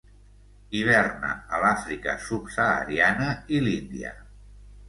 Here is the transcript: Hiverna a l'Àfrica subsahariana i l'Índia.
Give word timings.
Hiverna 0.77 1.29
a 1.57 1.59
l'Àfrica 1.65 2.17
subsahariana 2.31 3.29
i 3.59 3.61
l'Índia. 3.67 4.19